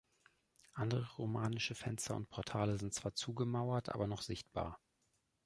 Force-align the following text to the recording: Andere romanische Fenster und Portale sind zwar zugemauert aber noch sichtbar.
Andere 0.73 1.07
romanische 1.19 1.75
Fenster 1.75 2.15
und 2.15 2.27
Portale 2.27 2.79
sind 2.79 2.91
zwar 2.91 3.13
zugemauert 3.13 3.89
aber 3.89 4.07
noch 4.07 4.23
sichtbar. 4.23 4.79